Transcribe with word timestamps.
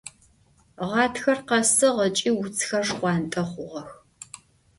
Ğatxer 0.89 1.39
khesığ, 1.47 1.89
ıç'i 2.05 2.29
vutsxer 2.37 2.83
şşxhuant'e 2.87 3.43
xhuğex. 3.49 3.89